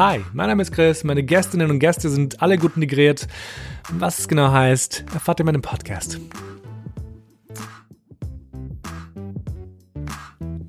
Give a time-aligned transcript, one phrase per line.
[0.00, 3.28] Hi, mein Name ist Chris, meine Gästinnen und Gäste sind alle gut integriert.
[3.90, 6.18] Was es genau heißt, erfahrt ihr in meinem Podcast.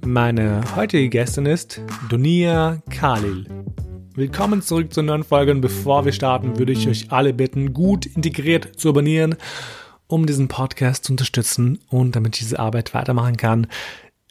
[0.06, 1.80] Meine heutige Gästin ist
[2.10, 3.46] Dunia Khalil.
[4.16, 8.06] Willkommen zurück zur neuen Folge und bevor wir starten, würde ich euch alle bitten, gut
[8.06, 9.38] integriert zu abonnieren,
[10.08, 13.68] um diesen Podcast zu unterstützen und damit ich diese Arbeit weitermachen kann.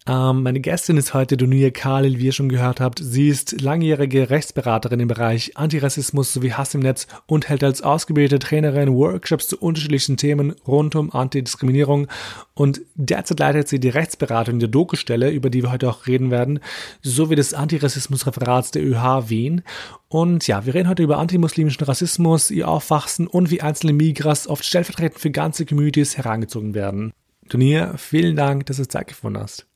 [0.07, 3.01] Ähm, meine Gästin ist heute Dunia Khalil, wie ihr schon gehört habt.
[3.03, 8.39] Sie ist langjährige Rechtsberaterin im Bereich Antirassismus sowie Hass im Netz und hält als ausgebildete
[8.39, 12.07] Trainerin Workshops zu unterschiedlichen Themen rund um Antidiskriminierung.
[12.55, 16.61] Und derzeit leitet sie die Rechtsberatung der Doku-Stelle, über die wir heute auch reden werden,
[17.03, 19.63] sowie des Antirassismusreferats der ÖH Wien.
[20.09, 24.65] Und ja, wir reden heute über antimuslimischen Rassismus, ihr Aufwachsen und wie einzelne Migras oft
[24.65, 27.13] stellvertretend für ganze Communities herangezogen werden.
[27.51, 29.70] Dunia, vielen Dank, dass du Zeit gefunden hast.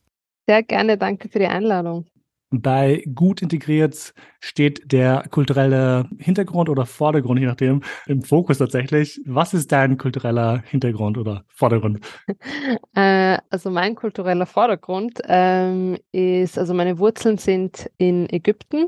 [0.47, 2.05] Sehr gerne, danke für die Einladung.
[2.51, 9.19] Bei gut integriert steht der kulturelle Hintergrund oder Vordergrund, je nachdem, im Fokus tatsächlich.
[9.25, 12.05] Was ist dein kultureller Hintergrund oder Vordergrund?
[12.95, 18.87] äh, also mein kultureller Vordergrund ähm, ist, also meine Wurzeln sind in Ägypten.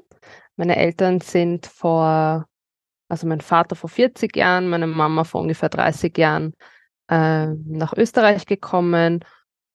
[0.55, 2.45] Meine Eltern sind vor,
[3.09, 6.53] also mein Vater vor 40 Jahren, meine Mama vor ungefähr 30 Jahren
[7.09, 9.23] äh, nach Österreich gekommen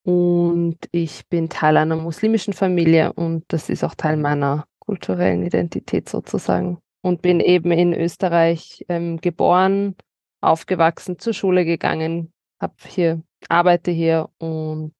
[0.04, 6.08] und ich bin Teil einer muslimischen Familie und das ist auch Teil meiner kulturellen Identität
[6.08, 6.78] sozusagen.
[7.04, 9.96] Und bin eben in Österreich ähm, geboren,
[10.40, 14.94] aufgewachsen, zur Schule gegangen, habe hier, arbeite hier und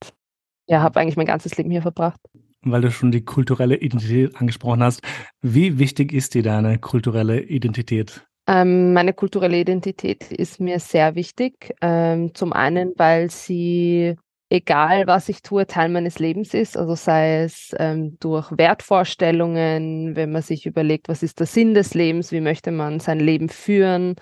[0.69, 2.21] ja, habe eigentlich mein ganzes Leben hier verbracht.
[2.63, 5.03] Weil du schon die kulturelle Identität angesprochen hast,
[5.43, 8.25] wie wichtig ist dir deine kulturelle Identität?
[8.49, 11.75] Ähm, meine kulturelle Identität ist mir sehr wichtig.
[11.81, 14.17] Ähm, zum einen, weil sie
[14.53, 16.77] egal was ich tue, Teil meines Lebens ist.
[16.77, 21.95] Also sei es ähm, durch Wertvorstellungen, wenn man sich überlegt, was ist der Sinn des
[21.95, 24.17] Lebens, wie möchte man sein Leben führen.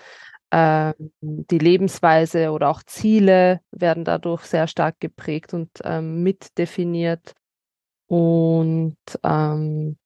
[0.53, 7.35] Ähm, die Lebensweise oder auch Ziele werden dadurch sehr stark geprägt und ähm, mitdefiniert.
[8.07, 9.99] Und ähm,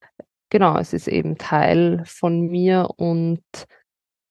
[0.48, 3.42] genau, es ist eben Teil von mir und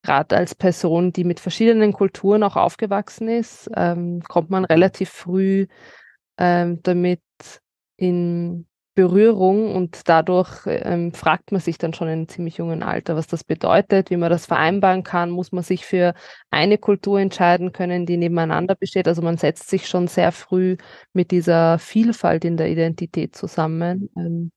[0.03, 5.67] gerade als Person, die mit verschiedenen Kulturen auch aufgewachsen ist, ähm, kommt man relativ früh
[6.37, 7.21] ähm, damit
[7.97, 13.15] in Berührung und dadurch ähm, fragt man sich dann schon in einem ziemlich jungen Alter,
[13.15, 15.31] was das bedeutet, wie man das vereinbaren kann.
[15.31, 16.13] Muss man sich für
[16.51, 19.07] eine Kultur entscheiden können, die nebeneinander besteht?
[19.07, 20.77] Also man setzt sich schon sehr früh
[21.11, 24.09] mit dieser Vielfalt in der Identität zusammen.
[24.15, 24.51] Ähm,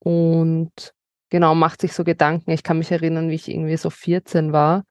[0.00, 0.95] und
[1.36, 2.50] genau, macht sich so Gedanken.
[2.52, 4.84] Ich kann mich erinnern, wie ich irgendwie so 14 war,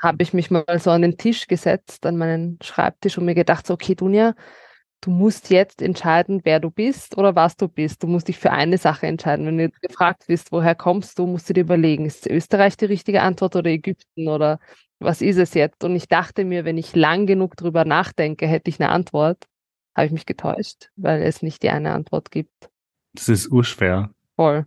[0.00, 3.66] habe ich mich mal so an den Tisch gesetzt, an meinen Schreibtisch und mir gedacht,
[3.66, 4.34] so, okay, Dunja,
[5.02, 8.02] du musst jetzt entscheiden, wer du bist oder was du bist.
[8.02, 9.44] Du musst dich für eine Sache entscheiden.
[9.44, 13.20] Wenn du gefragt bist, woher kommst du, musst du dir überlegen, ist Österreich die richtige
[13.20, 14.58] Antwort oder Ägypten oder
[15.00, 15.84] was ist es jetzt?
[15.84, 19.44] Und ich dachte mir, wenn ich lang genug drüber nachdenke, hätte ich eine Antwort.
[19.94, 22.70] Habe ich mich getäuscht, weil es nicht die eine Antwort gibt.
[23.12, 24.08] Das ist urschwer.
[24.36, 24.64] Voll.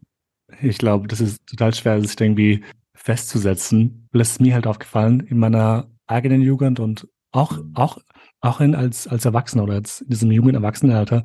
[0.61, 2.63] Ich glaube, das ist total schwer, sich irgendwie
[2.93, 4.07] festzusetzen.
[4.11, 7.97] Das ist mir halt aufgefallen in meiner eigenen Jugend und auch, auch,
[8.41, 11.23] auch in, als, als Erwachsener oder jetzt in diesem jungen Erwachsenenalter.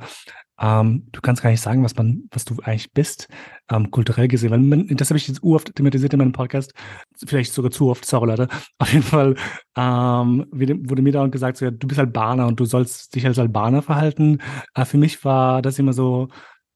[0.60, 3.28] Ähm, du kannst gar nicht sagen, was man, was du eigentlich bist,
[3.70, 4.50] ähm, kulturell gesehen.
[4.50, 6.74] Weil man, das habe ich jetzt oft thematisiert in meinem Podcast,
[7.24, 8.48] vielleicht sogar zu oft, sorry Leute.
[8.78, 9.36] Auf jeden Fall
[9.76, 13.38] ähm, wurde mir da gesagt, so, ja, du bist Albaner und du sollst dich als
[13.38, 14.38] Albaner verhalten.
[14.74, 16.28] Äh, für mich war das immer so,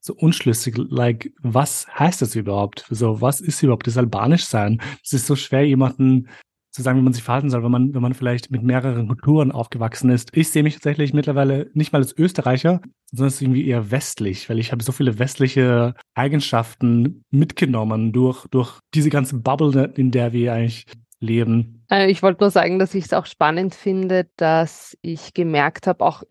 [0.05, 2.85] so unschlüssig, like, was heißt das überhaupt?
[2.91, 4.83] So, was ist überhaupt das Albanisch sein?
[5.03, 6.29] Es ist so schwer, jemanden
[6.71, 9.51] zu sagen, wie man sich verhalten soll, wenn man, wenn man vielleicht mit mehreren Kulturen
[9.51, 10.37] aufgewachsen ist.
[10.37, 12.83] Ich sehe mich tatsächlich mittlerweile nicht mal als Österreicher,
[13.13, 19.09] sondern irgendwie eher westlich, weil ich habe so viele westliche Eigenschaften mitgenommen durch, durch diese
[19.09, 20.85] ganze Bubble, in der wir eigentlich
[21.19, 21.87] leben.
[21.91, 26.05] Äh, ich wollte nur sagen, dass ich es auch spannend finde, dass ich gemerkt habe,
[26.05, 26.25] auch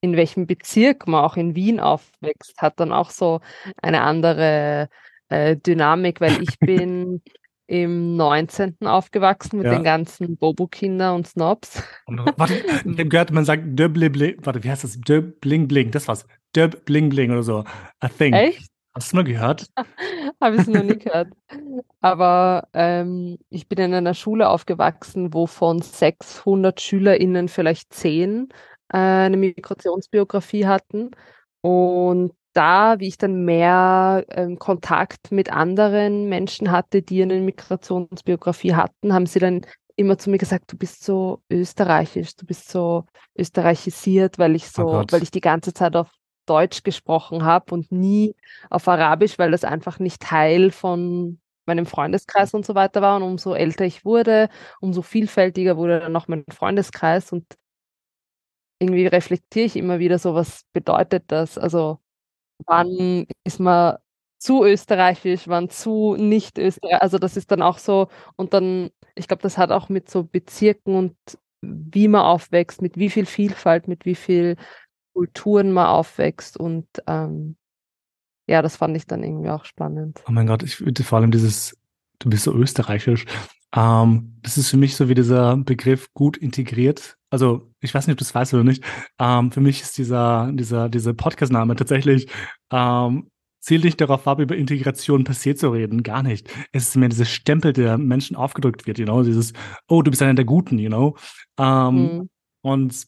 [0.00, 3.40] in welchem Bezirk man auch in Wien aufwächst, hat dann auch so
[3.82, 4.88] eine andere
[5.28, 7.22] äh, Dynamik, weil ich bin
[7.66, 8.78] im 19.
[8.84, 9.74] aufgewachsen mit ja.
[9.74, 11.82] den ganzen Bobo-Kinder und Snobs.
[12.06, 15.00] Und, warte, ich habe gehört, man sagt Döbling, warte, wie heißt das?
[15.00, 16.26] Döbling Bling, das war's.
[16.56, 17.64] Döbling Bling oder so.
[18.04, 18.34] I think.
[18.34, 18.70] Echt?
[18.92, 19.66] Hast du mal gehört?
[20.40, 21.28] Habe ich noch nie gehört.
[22.00, 28.54] Aber ähm, ich bin in einer Schule aufgewachsen, wo von 600 SchülerInnen vielleicht 10 äh,
[28.98, 31.10] eine Migrationsbiografie hatten.
[31.62, 38.74] Und da, wie ich dann mehr ähm, Kontakt mit anderen Menschen hatte, die eine Migrationsbiografie
[38.74, 39.62] hatten, haben sie dann
[39.96, 43.04] immer zu mir gesagt, du bist so österreichisch, du bist so
[43.36, 46.10] österreichisiert, weil ich so, oh weil ich die ganze Zeit auf
[46.46, 48.34] Deutsch gesprochen habe und nie
[48.70, 53.16] auf Arabisch, weil das einfach nicht Teil von meinem Freundeskreis und so weiter war.
[53.16, 54.48] Und umso älter ich wurde,
[54.80, 57.32] umso vielfältiger wurde dann noch mein Freundeskreis.
[57.32, 57.44] Und
[58.80, 61.58] irgendwie reflektiere ich immer wieder so, was bedeutet das?
[61.58, 62.00] Also
[62.66, 63.98] wann ist man
[64.38, 67.02] zu österreichisch, wann zu nicht österreichisch?
[67.02, 70.24] Also das ist dann auch so, und dann, ich glaube, das hat auch mit so
[70.24, 71.16] Bezirken und
[71.60, 74.56] wie man aufwächst, mit wie viel Vielfalt, mit wie viel
[75.12, 77.56] Kulturen man aufwächst und ähm,
[78.46, 80.22] ja, das fand ich dann irgendwie auch spannend.
[80.26, 81.76] Oh mein Gott, ich würde vor allem dieses,
[82.18, 83.26] du bist so österreichisch.
[83.74, 87.16] Ähm, das ist für mich so wie dieser Begriff gut integriert.
[87.30, 88.84] Also ich weiß nicht, ob du es weißt oder nicht.
[89.18, 92.28] Ähm, für mich ist dieser dieser dieser Podcast-Name tatsächlich
[92.72, 93.30] ähm,
[93.60, 96.48] zielt nicht darauf ab, über Integration per se zu reden, gar nicht.
[96.72, 99.52] Es ist mehr dieses Stempel, der Menschen aufgedrückt wird, you know, dieses,
[99.86, 101.16] oh, du bist einer der Guten, you know.
[101.58, 102.30] Ähm, mhm.
[102.62, 103.06] Und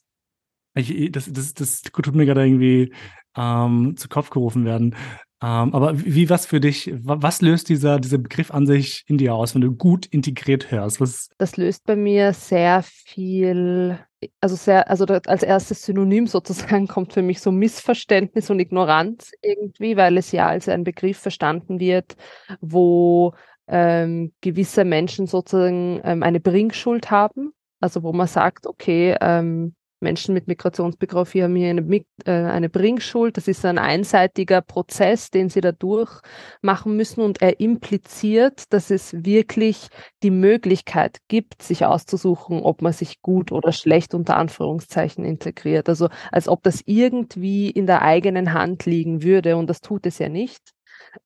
[0.74, 2.92] ich, das, das, das tut mir gerade irgendwie
[3.36, 4.94] ähm, zu Kopf gerufen werden.
[5.42, 9.34] Ähm, aber wie was für dich, was löst dieser, dieser Begriff an sich in dir
[9.34, 11.00] aus, wenn du gut integriert hörst?
[11.00, 13.98] Was das löst bei mir sehr viel,
[14.40, 19.96] also sehr, also als erstes Synonym sozusagen kommt für mich so Missverständnis und Ignoranz irgendwie,
[19.96, 22.16] weil es ja als ein Begriff verstanden wird,
[22.60, 23.34] wo
[23.69, 27.52] ähm, gewisse Menschen sozusagen ähm, eine Bringschuld haben.
[27.80, 33.37] Also wo man sagt, okay, ähm, Menschen mit Migrationsbiografie haben hier eine, äh, eine Bringschuld.
[33.37, 39.25] Das ist ein einseitiger Prozess, den sie da durchmachen müssen und er impliziert, dass es
[39.25, 39.88] wirklich
[40.22, 45.88] die Möglichkeit gibt, sich auszusuchen, ob man sich gut oder schlecht unter Anführungszeichen integriert.
[45.88, 50.19] Also als ob das irgendwie in der eigenen Hand liegen würde und das tut es
[50.19, 50.72] ja nicht,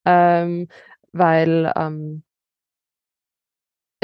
[0.05, 0.69] ähm,
[1.13, 2.23] weil ähm,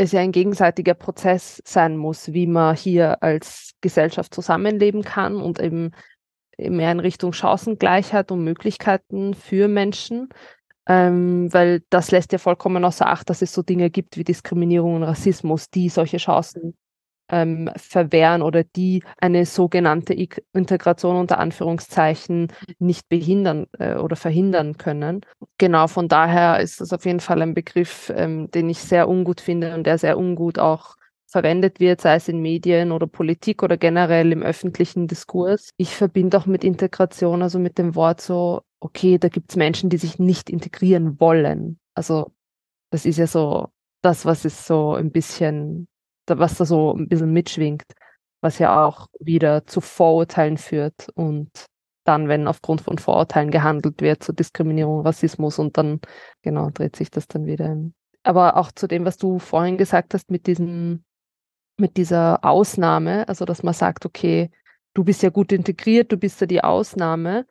[0.03, 5.61] es ja ein gegenseitiger Prozess sein muss, wie man hier als Gesellschaft zusammenleben kann und
[5.61, 5.93] eben
[6.59, 10.29] mehr in Richtung Chancengleichheit und Möglichkeiten für Menschen.
[10.87, 14.97] Ähm, weil das lässt ja vollkommen außer Acht, dass es so Dinge gibt wie Diskriminierung
[14.97, 16.77] und Rassismus, die solche Chancen
[17.33, 24.77] ähm, verwehren oder die eine sogenannte I Integration unter Anführungszeichen nicht behindern äh, oder verhindern
[24.77, 25.23] können.
[25.59, 29.41] Genau, von daher ist das auf jeden Fall ein Begriff, ähm, den ich sehr ungut
[29.41, 30.97] finde und der sehr ungut auch
[31.27, 35.71] verwendet wird, sei es in Medien oder Politik oder generell im öffentlichen Diskurs.
[35.79, 39.89] Ich verbinde auch mit Integration, also mit dem Wort so, okay, da gibt es Menschen,
[39.89, 41.79] die sich nicht integrieren wollen.
[41.95, 42.33] Also
[42.91, 43.69] das ist ja so
[44.03, 45.89] das, was es so ein bisschen
[46.39, 47.85] was da so ein bisschen mitschwingt,
[48.41, 51.51] was ja auch wieder zu Vorurteilen führt und
[52.05, 56.01] dann, wenn aufgrund von Vorurteilen gehandelt wird, zu Diskriminierung, Rassismus und dann,
[56.43, 57.77] genau, dreht sich das dann wieder.
[58.25, 61.05] Aber auch zu dem, was du vorhin gesagt hast, mit diesem,
[61.79, 64.51] mit dieser Ausnahme, also dass man sagt, okay,
[64.95, 67.47] du bist ja gut integriert, du bist ja die Ausnahme.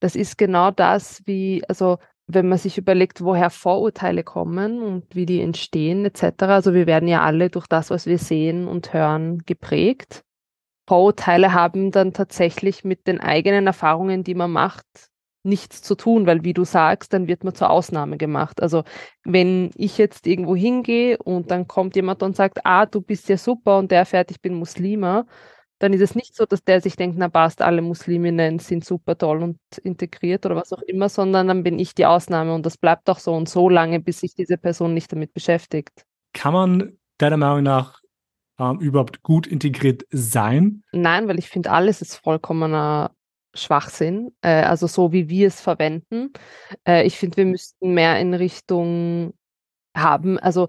[0.00, 5.26] Das ist genau das, wie, also wenn man sich überlegt, woher Vorurteile kommen und wie
[5.26, 6.42] die entstehen etc.
[6.42, 10.24] Also wir werden ja alle durch das, was wir sehen und hören, geprägt.
[10.88, 14.86] Vorurteile haben dann tatsächlich mit den eigenen Erfahrungen, die man macht,
[15.46, 18.60] nichts zu tun, weil wie du sagst, dann wird man zur Ausnahme gemacht.
[18.60, 18.82] Also
[19.24, 23.36] wenn ich jetzt irgendwo hingehe und dann kommt jemand und sagt, ah, du bist ja
[23.36, 25.26] super und der erfährt, ich bin Muslima,
[25.78, 29.16] dann ist es nicht so, dass der sich denkt, na passt, alle Musliminnen sind super
[29.18, 32.78] toll und integriert oder was auch immer, sondern dann bin ich die Ausnahme und das
[32.78, 36.06] bleibt auch so und so lange, bis sich diese Person nicht damit beschäftigt.
[36.32, 38.00] Kann man deiner Meinung nach
[38.58, 40.82] ähm, überhaupt gut integriert sein?
[40.92, 43.10] Nein, weil ich finde, alles ist vollkommener
[43.54, 46.32] Schwachsinn, äh, also so wie wir es verwenden.
[46.86, 49.34] Äh, ich finde, wir müssten mehr in Richtung
[49.94, 50.68] haben, also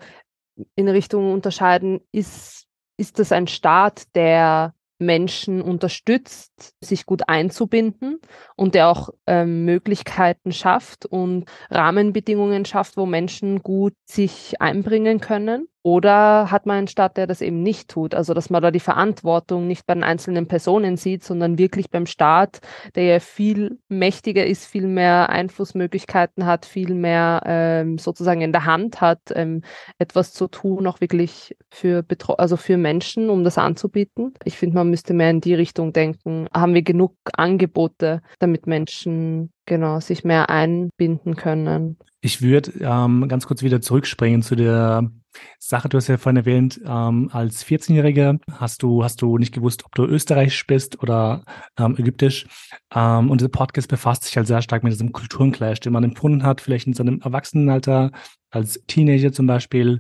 [0.76, 2.66] in Richtung unterscheiden, ist,
[2.98, 8.20] ist das ein Staat, der Menschen unterstützt, sich gut einzubinden
[8.56, 15.68] und der auch ähm, Möglichkeiten schafft und Rahmenbedingungen schafft, wo Menschen gut sich einbringen können.
[15.88, 18.14] Oder hat man einen Staat, der das eben nicht tut?
[18.14, 22.06] Also, dass man da die Verantwortung nicht bei den einzelnen Personen sieht, sondern wirklich beim
[22.08, 22.60] Staat,
[22.96, 28.66] der ja viel mächtiger ist, viel mehr Einflussmöglichkeiten hat, viel mehr ähm, sozusagen in der
[28.66, 29.62] Hand hat, ähm,
[29.98, 34.34] etwas zu tun, auch wirklich für, Betro also für Menschen, um das anzubieten.
[34.44, 36.50] Ich finde, man müsste mehr in die Richtung denken.
[36.54, 41.98] Haben wir genug Angebote, damit Menschen genau sich mehr einbinden können?
[42.22, 45.12] Ich würde ähm, ganz kurz wieder zurückspringen zu der
[45.60, 49.86] Sache, du hast ja vorhin erwähnt, ähm, als 14-Jähriger hast du, hast du nicht gewusst,
[49.86, 51.44] ob du österreichisch bist oder
[51.78, 52.48] ähm, ägyptisch.
[52.94, 56.44] Ähm, und dieser Podcast befasst sich halt sehr stark mit diesem Kulturenclash, den man empfunden
[56.44, 58.12] hat, vielleicht in seinem Erwachsenenalter,
[58.50, 60.00] als Teenager zum Beispiel.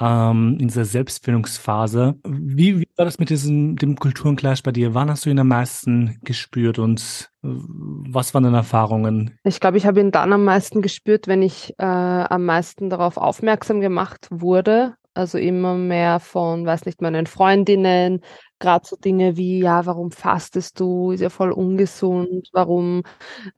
[0.00, 2.16] Ähm, in dieser Selbstfindungsphase.
[2.24, 4.94] Wie, wie, war das mit diesem dem Kulturenclash bei dir?
[4.94, 9.38] Wann hast du ihn am meisten gespürt und äh, was waren deine Erfahrungen?
[9.44, 13.16] Ich glaube, ich habe ihn dann am meisten gespürt, wenn ich äh, am meisten darauf
[13.16, 14.94] aufmerksam gemacht wurde.
[15.14, 18.22] Also immer mehr von, weiß nicht, meinen Freundinnen,
[18.62, 23.02] gerade so Dinge wie, ja, warum fastest du, ist ja voll ungesund, warum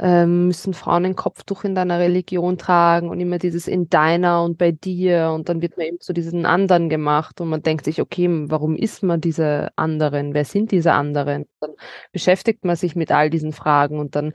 [0.00, 4.58] ähm, müssen Frauen ein Kopftuch in deiner Religion tragen und immer dieses in deiner und
[4.58, 5.30] bei dir?
[5.32, 8.74] Und dann wird man eben zu diesen anderen gemacht und man denkt sich, okay, warum
[8.76, 11.46] ist man diese anderen, wer sind diese anderen?
[11.60, 11.72] Dann
[12.12, 14.32] beschäftigt man sich mit all diesen Fragen und dann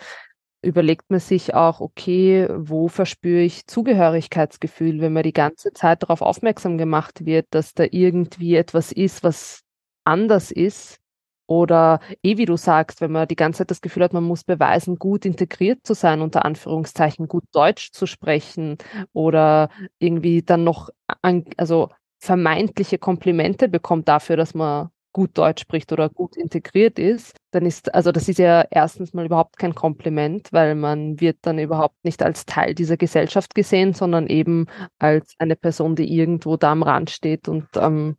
[0.61, 6.21] überlegt man sich auch, okay, wo verspüre ich Zugehörigkeitsgefühl, wenn man die ganze Zeit darauf
[6.21, 9.63] aufmerksam gemacht wird, dass da irgendwie etwas ist, was
[10.03, 10.99] anders ist.
[11.47, 14.43] Oder eh wie du sagst, wenn man die ganze Zeit das Gefühl hat, man muss
[14.43, 18.77] beweisen, gut integriert zu sein, unter Anführungszeichen, gut Deutsch zu sprechen
[19.13, 20.89] oder irgendwie dann noch
[21.23, 21.89] an, also
[22.19, 27.93] vermeintliche Komplimente bekommt dafür, dass man gut Deutsch spricht oder gut integriert ist, dann ist,
[27.95, 32.21] also das ist ja erstens mal überhaupt kein Kompliment, weil man wird dann überhaupt nicht
[32.21, 34.67] als Teil dieser Gesellschaft gesehen, sondern eben
[34.99, 38.17] als eine Person, die irgendwo da am Rand steht und ähm,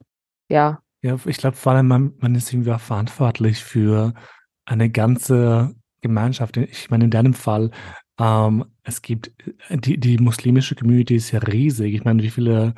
[0.50, 4.14] ja, ja, ich glaube vor allem, man, man ist irgendwie auch verantwortlich für
[4.64, 6.56] eine ganze Gemeinschaft.
[6.56, 7.70] Ich meine, in deinem Fall,
[8.18, 9.32] ähm, es gibt,
[9.68, 11.94] äh, die, die muslimische Community ist ja riesig.
[11.94, 12.74] Ich meine, wie viele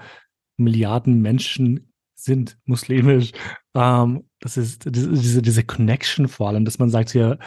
[0.57, 3.33] Milliarden Menschen sind muslimisch?
[3.75, 7.39] Ähm, das ist diese, diese Connection vor allem, dass man sagt hier,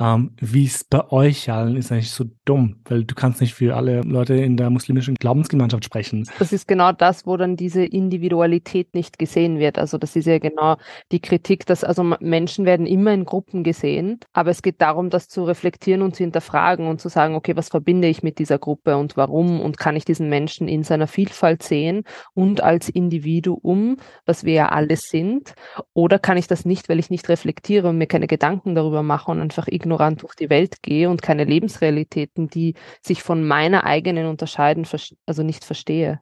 [0.00, 3.76] ähm, wie es bei euch allen ist eigentlich so dumm, weil du kannst nicht für
[3.76, 6.28] alle Leute in der muslimischen Glaubensgemeinschaft sprechen.
[6.38, 9.78] Das ist genau das, wo dann diese Individualität nicht gesehen wird.
[9.78, 10.76] Also das ist ja genau
[11.12, 15.28] die Kritik, dass also Menschen werden immer in Gruppen gesehen, aber es geht darum, das
[15.28, 18.96] zu reflektieren und zu hinterfragen und zu sagen, okay, was verbinde ich mit dieser Gruppe
[18.96, 22.02] und warum und kann ich diesen Menschen in seiner Vielfalt sehen
[22.34, 25.54] und als Individuum, was wir ja alle sind,
[25.92, 29.30] oder kann ich das nicht, weil ich nicht reflektiere und mir keine Gedanken darüber mache
[29.30, 34.26] und einfach ignorant durch die Welt gehe und keine Lebensrealitäten, die sich von meiner eigenen
[34.26, 34.86] unterscheiden,
[35.26, 36.20] also nicht verstehe.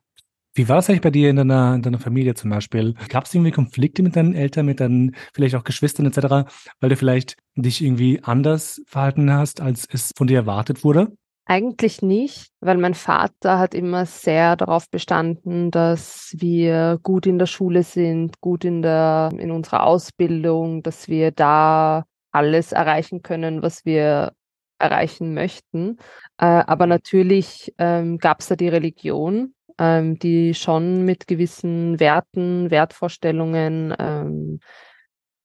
[0.55, 2.95] Wie war es eigentlich bei dir in deiner, in deiner Familie zum Beispiel?
[3.09, 6.97] Gab es irgendwie Konflikte mit deinen Eltern, mit deinen vielleicht auch Geschwistern etc., weil du
[6.97, 11.13] vielleicht dich irgendwie anders verhalten hast, als es von dir erwartet wurde?
[11.47, 17.47] Eigentlich nicht, weil mein Vater hat immer sehr darauf bestanden, dass wir gut in der
[17.47, 23.85] Schule sind, gut in der in unserer Ausbildung, dass wir da alles erreichen können, was
[23.85, 24.33] wir
[24.79, 25.99] erreichen möchten.
[26.39, 32.71] Äh, aber natürlich ähm, gab es da die Religion, ähm, die schon mit gewissen Werten,
[32.71, 34.61] Wertvorstellungen, ähm,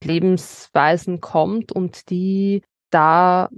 [0.03, 3.49] Lebensweisen kommt und die da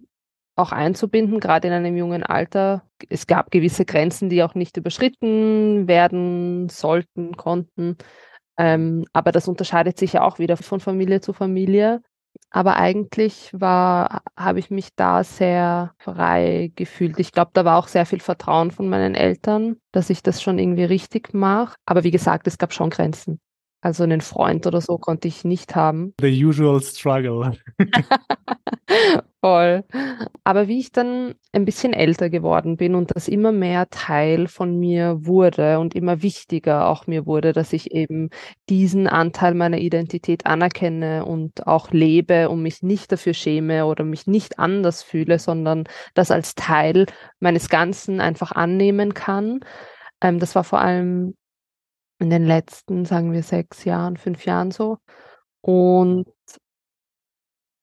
[0.55, 2.83] auch einzubinden, gerade in einem jungen Alter.
[3.09, 7.97] Es gab gewisse Grenzen, die auch nicht überschritten werden sollten, konnten.
[8.57, 12.01] Ähm, aber das unterscheidet sich ja auch wieder von Familie zu Familie.
[12.51, 17.19] Aber eigentlich war, habe ich mich da sehr frei gefühlt.
[17.19, 20.57] Ich glaube, da war auch sehr viel Vertrauen von meinen Eltern, dass ich das schon
[20.57, 21.75] irgendwie richtig mache.
[21.85, 23.39] Aber wie gesagt, es gab schon Grenzen.
[23.81, 26.13] Also einen Freund oder so konnte ich nicht haben.
[26.19, 27.53] The usual struggle.
[29.41, 29.85] Voll.
[30.43, 34.77] Aber wie ich dann ein bisschen älter geworden bin und das immer mehr Teil von
[34.77, 38.31] mir wurde und immer wichtiger auch mir wurde, dass ich eben
[38.67, 44.27] diesen Anteil meiner Identität anerkenne und auch lebe und mich nicht dafür schäme oder mich
[44.27, 47.05] nicht anders fühle, sondern das als Teil
[47.39, 49.61] meines Ganzen einfach annehmen kann.
[50.21, 51.35] Ähm, das war vor allem
[52.19, 54.97] in den letzten, sagen wir, sechs Jahren, fünf Jahren so.
[55.61, 56.27] Und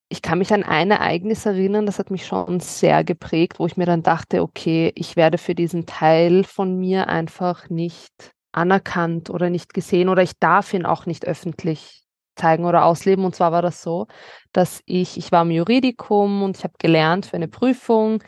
[0.09, 3.77] ich kann mich an ein Ereignis erinnern, das hat mich schon sehr geprägt, wo ich
[3.77, 9.51] mir dann dachte, okay, ich werde für diesen Teil von mir einfach nicht anerkannt oder
[9.51, 12.05] nicht gesehen oder ich darf ihn auch nicht öffentlich
[12.37, 13.25] zeigen oder ausleben.
[13.25, 14.07] Und zwar war das so,
[14.53, 18.23] dass ich, ich war im Juridikum und ich habe gelernt für eine Prüfung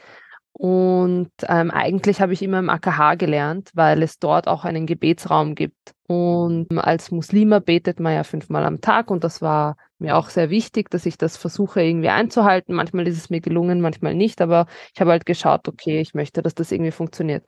[0.52, 5.54] und ähm, eigentlich habe ich immer im AKH gelernt, weil es dort auch einen Gebetsraum
[5.54, 5.94] gibt.
[6.08, 10.50] Und als Muslima betet man ja fünfmal am Tag und das war mir auch sehr
[10.50, 12.74] wichtig, dass ich das versuche irgendwie einzuhalten.
[12.74, 16.42] Manchmal ist es mir gelungen, manchmal nicht, aber ich habe halt geschaut, okay, ich möchte,
[16.42, 17.44] dass das irgendwie funktioniert.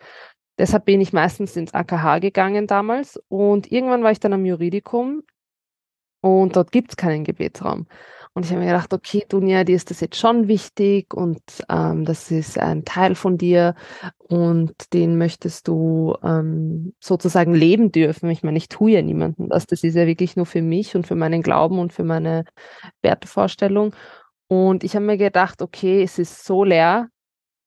[0.59, 5.23] Deshalb bin ich meistens ins AKH gegangen damals und irgendwann war ich dann am Juridikum
[6.21, 7.87] und dort gibt es keinen Gebetsraum.
[8.33, 12.05] Und ich habe mir gedacht, okay, Dunja, dir ist das jetzt schon wichtig und ähm,
[12.05, 13.75] das ist ein Teil von dir
[14.19, 18.31] und den möchtest du ähm, sozusagen leben dürfen.
[18.31, 19.67] Ich meine, ich tue ja niemandem das.
[19.67, 22.45] Das ist ja wirklich nur für mich und für meinen Glauben und für meine
[23.03, 23.95] Wertevorstellung.
[24.47, 27.09] Und ich habe mir gedacht, okay, es ist so leer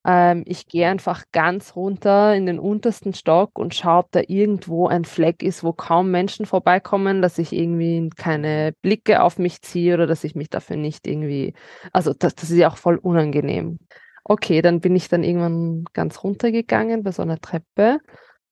[0.06, 4.88] Ähm, ich gehe einfach ganz runter in den untersten Stock und schaue, ob da irgendwo
[4.88, 9.94] ein Fleck ist, wo kaum Menschen vorbeikommen, dass ich irgendwie keine Blicke auf mich ziehe
[9.94, 11.54] oder dass ich mich dafür nicht irgendwie,
[11.94, 13.80] also das, das ist ja auch voll unangenehm.
[14.26, 18.00] Okay, dann bin ich dann irgendwann ganz runtergegangen bei so einer Treppe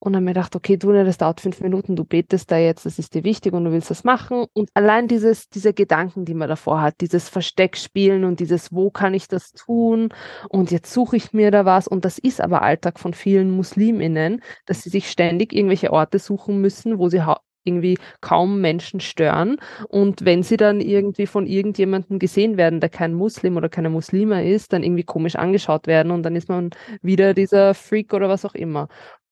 [0.03, 2.97] und dann mir gedacht, okay, du, das dauert fünf Minuten, du betest da jetzt, das
[2.97, 4.45] ist dir wichtig und du willst das machen.
[4.53, 9.13] Und allein dieses, diese Gedanken, die man davor hat, dieses Versteckspielen und dieses, wo kann
[9.13, 10.09] ich das tun?
[10.49, 11.87] Und jetzt suche ich mir da was.
[11.87, 16.59] Und das ist aber Alltag von vielen Musliminnen, dass sie sich ständig irgendwelche Orte suchen
[16.61, 17.21] müssen, wo sie
[17.63, 19.57] irgendwie kaum Menschen stören.
[19.87, 24.41] Und wenn sie dann irgendwie von irgendjemandem gesehen werden, der kein Muslim oder keine Muslima
[24.41, 26.71] ist, dann irgendwie komisch angeschaut werden und dann ist man
[27.03, 28.87] wieder dieser Freak oder was auch immer.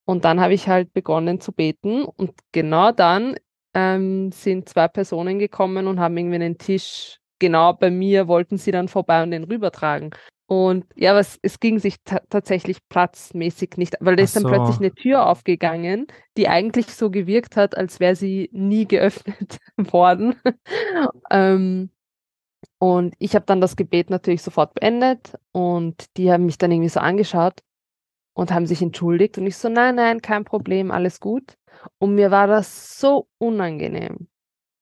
[0.10, 3.36] Und dann habe ich halt begonnen zu beten und genau dann
[3.76, 8.72] ähm, sind zwei Personen gekommen und haben irgendwie einen Tisch genau bei mir, wollten sie
[8.72, 10.10] dann vorbei und den rübertragen.
[10.48, 14.96] Und ja, was, es ging sich tatsächlich platzmäßig nicht, weil da ist dann plötzlich eine
[14.96, 20.34] Tür aufgegangen, die eigentlich so gewirkt hat, als wäre sie nie geöffnet worden.
[21.30, 21.92] ähm,
[22.80, 26.90] und ich habe dann das Gebet natürlich sofort beendet und die haben mich dann irgendwie
[26.90, 27.62] so angeschaut
[28.40, 29.38] und haben sich entschuldigt.
[29.38, 31.58] Und ich so, nein, nein, kein Problem, alles gut.
[31.98, 34.30] Und mir war das so unangenehm.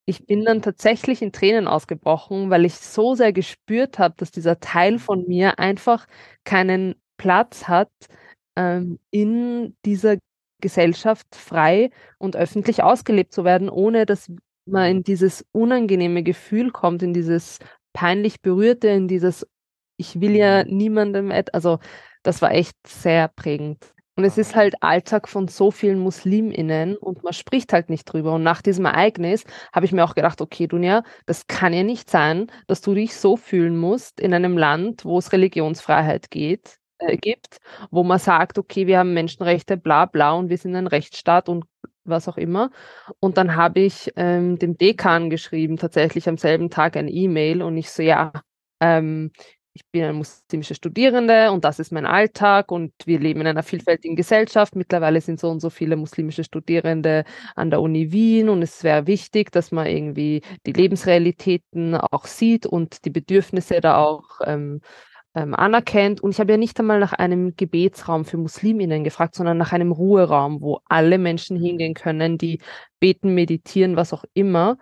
[0.06, 4.60] Ich bin dann tatsächlich in Tränen ausgebrochen, weil ich so sehr gespürt habe, dass dieser
[4.60, 6.06] Teil von mir einfach
[6.44, 7.90] keinen Platz hat,
[8.56, 10.18] ähm, in dieser
[10.62, 14.32] Gesellschaft frei und öffentlich ausgelebt zu werden, ohne dass
[14.66, 17.58] man in dieses unangenehme Gefühl kommt, in dieses
[17.92, 19.48] peinlich berührte, in dieses
[19.98, 20.78] ich will ja mhm.
[20.78, 21.80] niemandem, also
[22.28, 23.94] das war echt sehr prägend.
[24.18, 28.34] Und es ist halt Alltag von so vielen MuslimInnen und man spricht halt nicht drüber.
[28.34, 32.10] Und nach diesem Ereignis habe ich mir auch gedacht, okay, Dunja, das kann ja nicht
[32.10, 37.16] sein, dass du dich so fühlen musst in einem Land, wo es Religionsfreiheit geht, äh,
[37.16, 37.60] gibt,
[37.92, 41.64] wo man sagt, okay, wir haben Menschenrechte, bla bla und wir sind ein Rechtsstaat und
[42.04, 42.72] was auch immer.
[43.22, 47.78] Und dann habe ich ähm, dem Dekan geschrieben, tatsächlich am selben Tag ein E-Mail und
[47.78, 48.34] ich so, ja,
[48.82, 49.32] ähm,
[49.78, 53.62] ich bin eine muslimische Studierende und das ist mein Alltag und wir leben in einer
[53.62, 54.76] vielfältigen Gesellschaft.
[54.76, 59.06] Mittlerweile sind so und so viele muslimische Studierende an der Uni Wien und es wäre
[59.06, 64.82] wichtig, dass man irgendwie die Lebensrealitäten auch sieht und die Bedürfnisse da auch ähm,
[65.36, 66.22] ähm, anerkennt.
[66.22, 69.92] Und ich habe ja nicht einmal nach einem Gebetsraum für Musliminnen gefragt, sondern nach einem
[69.92, 72.62] Ruheraum, wo alle Menschen hingehen können, die
[73.00, 74.78] beten, meditieren, was auch immer.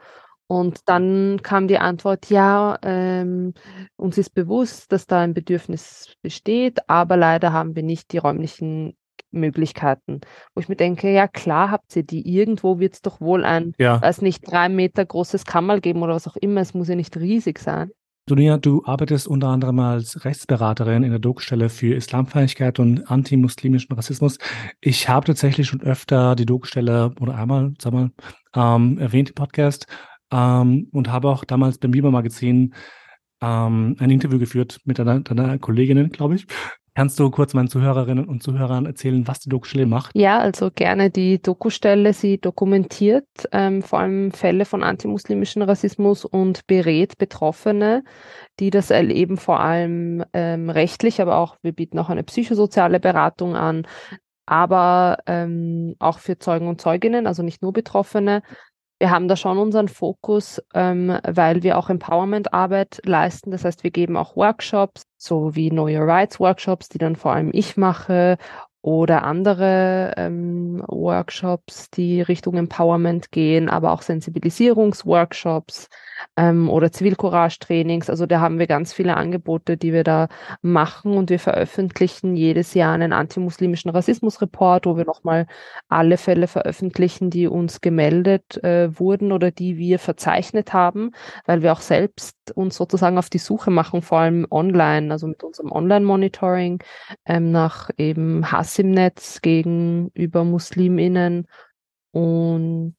[0.48, 3.54] Und dann kam die Antwort, ja, ähm,
[3.96, 8.96] uns ist bewusst, dass da ein Bedürfnis besteht, aber leider haben wir nicht die räumlichen
[9.32, 10.22] Möglichkeiten.
[10.54, 12.28] Wo ich mir denke, ja klar habt ihr die.
[12.28, 14.02] Irgendwo wird es doch wohl ein, ja.
[14.02, 16.62] weiß nicht, drei Meter großes Kammerl geben oder was auch immer.
[16.62, 17.92] Es muss ja nicht riesig sein.
[18.28, 24.40] Dunia, du arbeitest unter anderem als Rechtsberaterin in der Doku-Stelle für Islamfeindlichkeit und antimuslimischen Rassismus.
[24.82, 28.10] Ich habe tatsächlich schon öfter die Doku-Stelle oder einmal, sag mal,
[28.56, 29.86] ähm, erwähnt im Podcast
[30.32, 32.74] ähm, und habe auch damals beim Biber Magazin
[33.42, 36.48] ähm, ein Interview geführt mit deiner, deiner Kollegin, glaube ich.
[36.98, 40.12] Kannst du kurz meinen Zuhörerinnen und Zuhörern erzählen, was die Dokustelle macht?
[40.16, 42.14] Ja, also gerne die Dokustelle.
[42.14, 48.06] Sie dokumentiert ähm, vor allem Fälle von antimuslimischen Rassismus und berät Betroffene,
[48.62, 53.58] die das erleben, vor allem ähm, rechtlich, aber auch wir bieten auch eine psychosoziale Beratung
[53.58, 53.86] an,
[54.46, 58.42] aber ähm, auch für Zeugen und Zeuginnen, also nicht nur Betroffene,
[59.00, 63.52] wir haben da schon unseren Fokus, ähm, weil wir auch Empowerment-Arbeit leisten.
[63.52, 67.34] Das heißt, wir geben auch Workshops, so wie Know Your Rights Workshops, die dann vor
[67.34, 68.38] allem ich mache
[68.82, 75.90] oder andere ähm, Workshops, die Richtung Empowerment gehen, aber auch Sensibilisierungsworkshops
[76.38, 78.10] ähm, oder Zivilcourage-Trainings.
[78.10, 80.28] Also da haben wir ganz viele Angebote, die wir da
[80.62, 85.48] machen und wir veröffentlichen jedes Jahr einen antimuslimischen Rassismus-Report, wo wir nochmal
[85.90, 91.12] alle Fälle veröffentlichen, die uns gemeldet äh, wurden oder die wir verzeichnet haben,
[91.46, 95.44] weil wir auch selbst uns sozusagen auf die Suche machen, vor allem online, also mit
[95.44, 96.84] unserem Online-Monitoring
[97.26, 101.48] ähm, nach eben Hass im Netz gegenüber MuslimInnen
[102.12, 102.96] und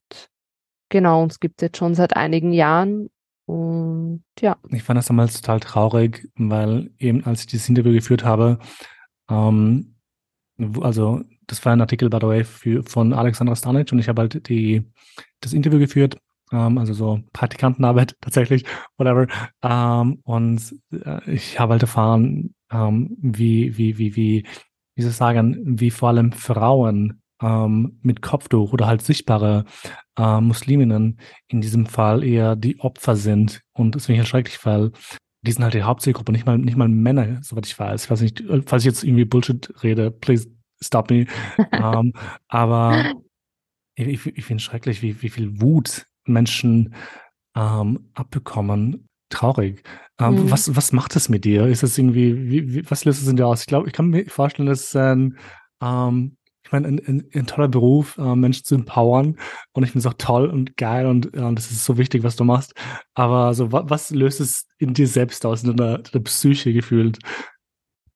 [0.89, 3.09] Genau, uns gibt es jetzt schon seit einigen Jahren.
[3.47, 4.57] Und ja.
[4.69, 8.59] Ich fand das damals total traurig, weil eben als ich dieses Interview geführt habe,
[9.29, 9.95] ähm,
[10.81, 14.23] also das war ein Artikel, by the way, für, von Alexandra Stanic und ich habe
[14.23, 14.83] halt die,
[15.39, 16.17] das Interview geführt,
[16.51, 18.65] ähm, also so Praktikantenarbeit tatsächlich,
[18.97, 19.27] whatever.
[19.63, 24.45] Ähm, und äh, ich habe halt erfahren, ähm, wie, wie, wie, wie,
[24.95, 29.65] wie soll ich sagen, wie vor allem Frauen ähm, mit Kopftuch oder halt sichtbare
[30.17, 33.61] äh, Musliminnen in diesem Fall eher die Opfer sind.
[33.73, 34.91] Und das finde ich halt schrecklich, weil
[35.41, 38.05] die sind halt die Hauptzielgruppe, nicht mal, nicht mal Männer, soweit ich weiß.
[38.05, 40.49] Ich weiß nicht, falls ich jetzt irgendwie Bullshit rede, please
[40.81, 41.25] stop me.
[41.57, 42.13] um, ähm,
[42.47, 43.13] aber
[43.95, 46.93] ich, ich finde es schrecklich, wie, wie viel Wut Menschen
[47.55, 49.07] ähm, abbekommen.
[49.29, 49.83] Traurig.
[50.19, 50.51] Ähm, mhm.
[50.51, 51.67] was, was macht es mit dir?
[51.67, 53.61] Ist es irgendwie, wie, wie, was löst es in dir aus?
[53.61, 55.37] Ich glaube, ich kann mir vorstellen, dass ähm,
[55.81, 56.36] ähm,
[56.67, 59.37] ich meine, ein, ein, ein, toller Beruf, äh, Menschen zu empowern.
[59.71, 62.35] Und ich finde es auch toll und geil und, äh, das ist so wichtig, was
[62.35, 62.73] du machst.
[63.13, 67.19] Aber so, was, was löst es in dir selbst aus, in deiner, deiner Psyche gefühlt?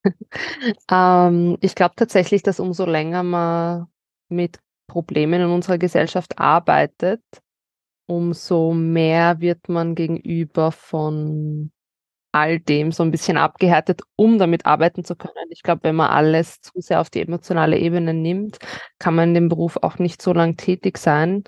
[0.92, 3.88] ähm, ich glaube tatsächlich, dass umso länger man
[4.28, 7.22] mit Problemen in unserer Gesellschaft arbeitet,
[8.06, 11.72] umso mehr wird man gegenüber von
[12.32, 15.34] all dem so ein bisschen abgehärtet, um damit arbeiten zu können.
[15.50, 18.60] Ich glaube, wenn man alles zu sehr auf die emotionale Ebene nimmt,
[19.00, 21.44] kann man in dem Beruf auch nicht so lang tätig sein.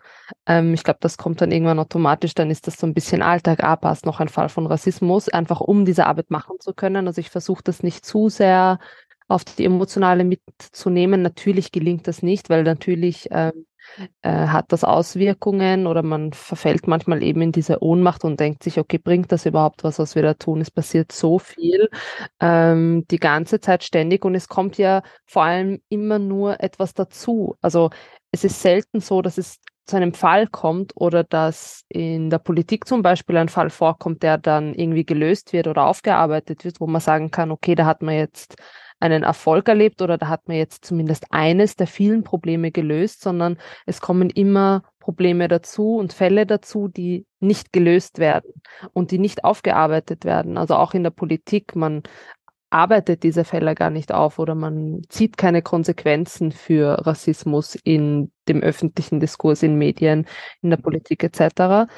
[0.45, 3.63] Ähm, ich glaube, das kommt dann irgendwann automatisch, dann ist das so ein bisschen Alltag,
[3.63, 7.07] ah, passt noch ein Fall von Rassismus, einfach um diese Arbeit machen zu können.
[7.07, 8.79] Also ich versuche das nicht zu sehr
[9.27, 11.21] auf die emotionale mitzunehmen.
[11.21, 13.65] Natürlich gelingt das nicht, weil natürlich ähm,
[14.21, 18.79] äh, hat das Auswirkungen oder man verfällt manchmal eben in diese Ohnmacht und denkt sich,
[18.79, 20.62] okay, bringt das überhaupt was, was wir da tun?
[20.62, 21.89] Es passiert so viel
[22.39, 27.56] ähm, die ganze Zeit ständig und es kommt ja vor allem immer nur etwas dazu.
[27.62, 27.89] Also
[28.32, 32.88] es ist selten so, dass es zu einem Fall kommt oder dass in der Politik
[32.88, 37.01] zum Beispiel ein Fall vorkommt, der dann irgendwie gelöst wird oder aufgearbeitet wird, wo man
[37.01, 38.56] sagen kann, okay, da hat man jetzt
[39.03, 43.57] einen Erfolg erlebt oder da hat man jetzt zumindest eines der vielen Probleme gelöst, sondern
[43.85, 48.53] es kommen immer Probleme dazu und Fälle dazu, die nicht gelöst werden
[48.93, 50.57] und die nicht aufgearbeitet werden.
[50.57, 52.03] Also auch in der Politik, man
[52.69, 58.61] arbeitet diese Fälle gar nicht auf oder man zieht keine Konsequenzen für Rassismus in dem
[58.61, 60.25] öffentlichen Diskurs, in Medien,
[60.61, 61.91] in der Politik etc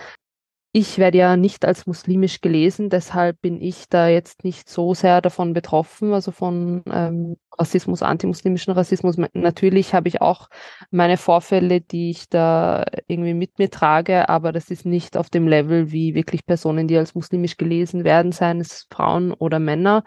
[0.77, 5.21] ich werde ja nicht als muslimisch gelesen, deshalb bin ich da jetzt nicht so sehr
[5.21, 9.15] davon betroffen, also von ähm, Rassismus, antimuslimischen Rassismus.
[9.31, 10.49] Natürlich habe ich auch
[10.91, 15.47] meine Vorfälle, die ich da irgendwie mit mir trage, aber das ist nicht auf dem
[15.47, 20.03] Level wie wirklich Personen, die als muslimisch gelesen werden, seien es Frauen oder Männer.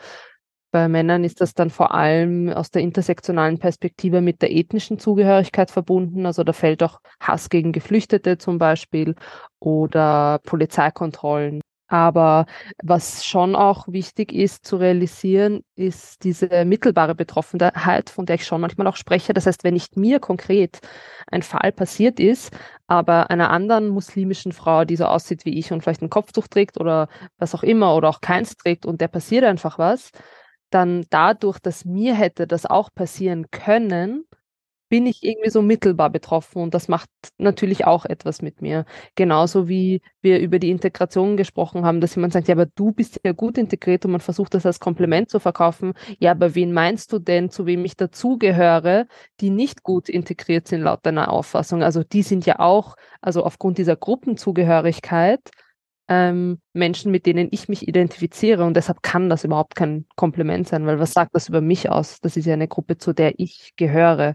[0.70, 5.70] Bei Männern ist das dann vor allem aus der intersektionalen Perspektive mit der ethnischen Zugehörigkeit
[5.70, 6.26] verbunden.
[6.26, 9.14] Also da fällt auch Hass gegen Geflüchtete zum Beispiel
[9.60, 11.62] oder Polizeikontrollen.
[11.90, 12.44] Aber
[12.82, 18.60] was schon auch wichtig ist zu realisieren, ist diese mittelbare Betroffenheit, von der ich schon
[18.60, 19.32] manchmal auch spreche.
[19.32, 20.80] Das heißt, wenn nicht mir konkret
[21.28, 22.52] ein Fall passiert ist,
[22.88, 26.78] aber einer anderen muslimischen Frau, die so aussieht wie ich und vielleicht ein Kopftuch trägt
[26.78, 30.10] oder was auch immer oder auch keins trägt und der passiert einfach was,
[30.70, 34.24] dann dadurch, dass mir hätte das auch passieren können,
[34.88, 38.86] bin ich irgendwie so mittelbar betroffen und das macht natürlich auch etwas mit mir.
[39.16, 43.20] Genauso wie wir über die Integration gesprochen haben, dass jemand sagt, ja, aber du bist
[43.24, 45.92] ja gut integriert und man versucht das als Kompliment zu verkaufen.
[46.18, 49.06] Ja, aber wen meinst du denn, zu wem ich dazugehöre,
[49.40, 51.82] die nicht gut integriert sind laut deiner Auffassung?
[51.82, 55.50] Also die sind ja auch, also aufgrund dieser Gruppenzugehörigkeit,
[56.08, 58.64] ähm, Menschen, mit denen ich mich identifiziere.
[58.64, 62.20] Und deshalb kann das überhaupt kein Kompliment sein, weil was sagt das über mich aus?
[62.20, 64.34] Das ist ja eine Gruppe, zu der ich gehöre.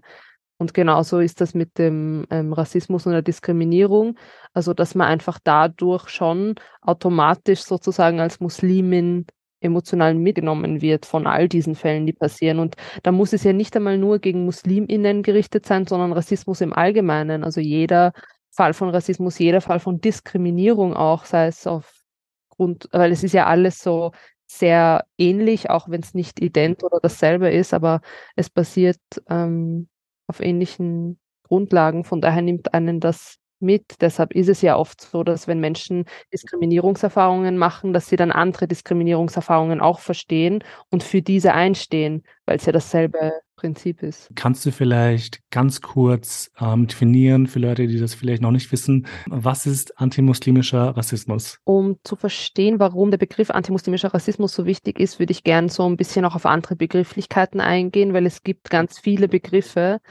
[0.58, 4.18] Und genauso ist das mit dem ähm, Rassismus und der Diskriminierung.
[4.54, 9.26] Also, dass man einfach dadurch schon automatisch sozusagen als Muslimin
[9.64, 12.60] emotional mitgenommen wird von all diesen Fällen, die passieren.
[12.60, 16.74] Und da muss es ja nicht einmal nur gegen Musliminnen gerichtet sein, sondern Rassismus im
[16.74, 17.44] Allgemeinen.
[17.44, 18.14] Also jeder
[18.54, 23.48] Fall von Rassismus, jeder Fall von Diskriminierung auch, sei es aufgrund, weil es ist ja
[23.48, 24.12] alles so
[24.46, 28.02] sehr ähnlich, auch wenn es nicht ident oder dasselbe ist, aber
[28.36, 29.89] es basiert ähm,
[30.28, 32.04] auf ähnlichen Grundlagen.
[32.04, 34.02] Von daher nimmt einen das mit.
[34.02, 38.68] Deshalb ist es ja oft so, dass wenn Menschen Diskriminierungserfahrungen machen, dass sie dann andere
[38.68, 44.30] Diskriminierungserfahrungen auch verstehen und für diese einstehen, weil es ja dasselbe Prinzip ist.
[44.36, 49.08] Kannst du vielleicht ganz kurz ähm, definieren für Leute, die das vielleicht noch nicht wissen,
[49.28, 51.60] was ist antimuslimischer Rassismus?
[51.63, 55.88] Um zu verstehen, warum der Begriff antimuslimischer Rassismus so wichtig ist, würde ich gerne so
[55.88, 60.02] ein bisschen auch auf andere Begrifflichkeiten eingehen, weil es gibt ganz viele Begriffe,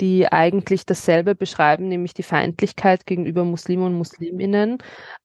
[0.00, 4.78] die eigentlich dasselbe beschreiben, nämlich die Feindlichkeit gegenüber Muslimen und Musliminnen.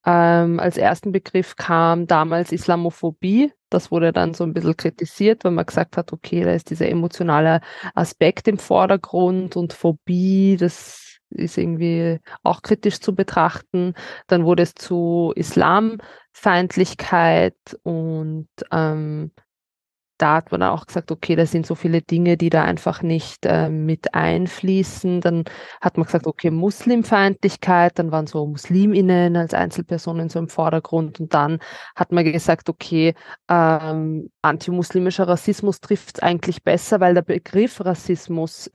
[0.06, 3.54] Ähm, als ersten Begriff kam damals Islamophobie.
[3.70, 6.90] Das wurde dann so ein bisschen kritisiert, weil man gesagt hat, okay, da ist dieser
[6.90, 7.62] emotionale
[7.96, 13.94] Aspekt im Vordergrund und Phobie, das ist irgendwie auch kritisch zu betrachten.
[14.28, 19.32] Dann wurde es zu Islamfeindlichkeit und ähm,
[20.22, 23.46] da hat man auch gesagt, okay, da sind so viele Dinge, die da einfach nicht
[23.46, 25.22] äh, mit einfließen.
[25.22, 25.46] Dann
[25.82, 31.34] hat man gesagt, okay, Muslimfeindlichkeit, dann waren so Musliminnen als Einzelpersonen so im Vordergrund und
[31.34, 31.60] dann
[31.96, 33.16] hat man gesagt, okay,
[33.50, 38.70] ähm, antimuslimischer Rassismus trifft es eigentlich besser, weil der Begriff Rassismus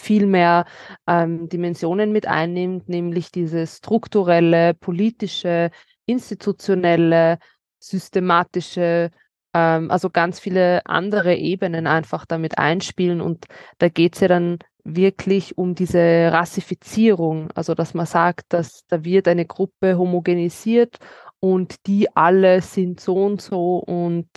[0.00, 0.64] viel mehr
[1.06, 5.70] ähm, Dimensionen mit einnimmt, nämlich diese strukturelle, politische,
[6.06, 7.38] institutionelle,
[7.78, 9.10] systematische
[9.58, 13.20] ähm, also ganz viele andere Ebenen einfach damit einspielen.
[13.20, 13.46] Und
[13.78, 19.04] da geht es ja dann wirklich um diese Rassifizierung, also dass man sagt, dass da
[19.04, 20.96] wird eine Gruppe homogenisiert
[21.40, 24.28] und die alle sind so und so und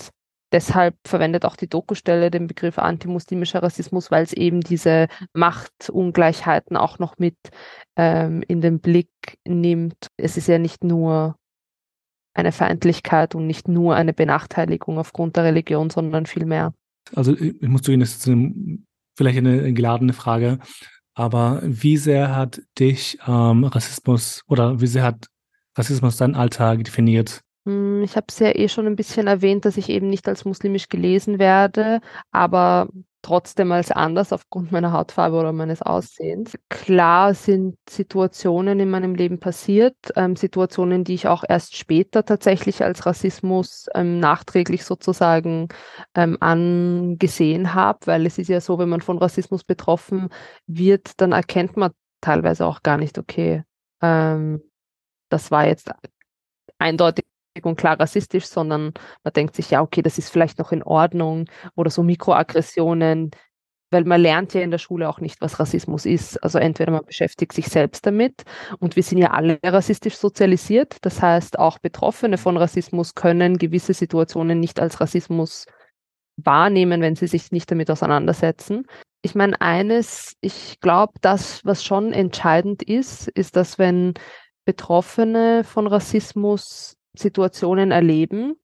[0.51, 6.99] deshalb verwendet auch die Dokustelle den Begriff antimuslimischer Rassismus, weil es eben diese Machtungleichheiten auch
[6.99, 7.37] noch mit
[7.95, 9.09] ähm, in den Blick
[9.47, 10.07] nimmt.
[10.17, 11.35] Es ist ja nicht nur
[12.33, 16.73] eine Feindlichkeit und nicht nur eine Benachteiligung aufgrund der Religion, sondern viel mehr.
[17.15, 18.79] Also ich muss zugeben, das ist eine,
[19.15, 20.59] vielleicht eine geladene Frage,
[21.13, 25.27] aber wie sehr hat dich ähm, Rassismus oder wie sehr hat
[25.75, 27.41] Rassismus deinen Alltag definiert?
[27.65, 30.45] Hm, ich habe es ja eh schon ein bisschen erwähnt, dass ich eben nicht als
[30.45, 31.99] muslimisch gelesen werde,
[32.31, 32.89] aber
[33.21, 36.57] trotzdem als anders aufgrund meiner Hautfarbe oder meines Aussehens.
[36.69, 42.83] Klar sind Situationen in meinem Leben passiert, ähm, Situationen, die ich auch erst später tatsächlich
[42.83, 45.69] als Rassismus ähm, nachträglich sozusagen
[46.15, 50.29] ähm, angesehen habe, weil es ist ja so, wenn man von Rassismus betroffen
[50.67, 53.63] wird, dann erkennt man teilweise auch gar nicht, okay,
[54.01, 54.61] ähm,
[55.29, 55.89] das war jetzt
[56.79, 57.25] eindeutig
[57.61, 61.45] und klar rassistisch, sondern man denkt sich, ja, okay, das ist vielleicht noch in Ordnung
[61.75, 63.31] oder so Mikroaggressionen,
[63.91, 66.41] weil man lernt ja in der Schule auch nicht, was Rassismus ist.
[66.43, 68.43] Also entweder man beschäftigt sich selbst damit
[68.79, 70.97] und wir sind ja alle rassistisch sozialisiert.
[71.01, 75.65] Das heißt, auch Betroffene von Rassismus können gewisse Situationen nicht als Rassismus
[76.37, 78.85] wahrnehmen, wenn sie sich nicht damit auseinandersetzen.
[79.23, 84.13] Ich meine, eines, ich glaube, das, was schon entscheidend ist, ist, dass wenn
[84.65, 88.55] Betroffene von Rassismus Situationen erleben,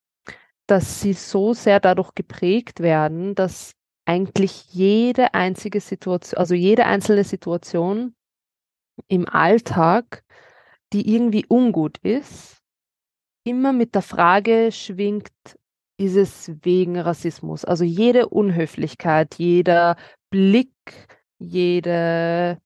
[0.68, 3.74] dass sie so sehr dadurch geprägt werden, dass
[4.06, 8.16] eigentlich jede einzige Situation, also jede einzelne Situation
[9.08, 10.24] im Alltag,
[10.94, 12.58] die irgendwie ungut ist,
[13.44, 15.32] immer mit der Frage schwingt,
[15.98, 17.66] ist es wegen Rassismus?
[17.66, 19.98] Also jede Unhöflichkeit, jeder
[20.30, 20.72] Blick,
[21.40, 22.60] jede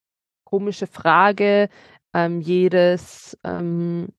[0.44, 1.70] komische Frage,
[2.14, 4.10] ähm, jedes ähm,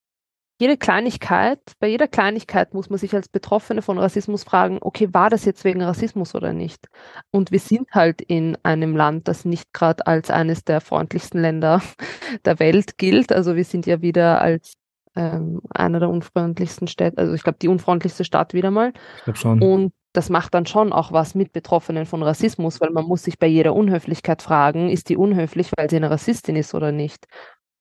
[0.63, 5.29] jede Kleinigkeit, bei jeder Kleinigkeit muss man sich als Betroffene von Rassismus fragen, okay, war
[5.29, 6.87] das jetzt wegen Rassismus oder nicht?
[7.33, 11.83] Und wir sind halt in einem Land, das nicht gerade als eines der freundlichsten Länder
[12.45, 13.33] der Welt gilt.
[13.33, 14.75] Also wir sind ja wieder als
[15.17, 18.93] ähm, einer der unfreundlichsten Städte, also ich glaube die unfreundlichste Stadt wieder mal.
[19.19, 19.63] Ich glaube schon.
[19.63, 23.39] Und das macht dann schon auch was mit Betroffenen von Rassismus, weil man muss sich
[23.39, 27.27] bei jeder Unhöflichkeit fragen, ist die unhöflich, weil sie eine Rassistin ist oder nicht?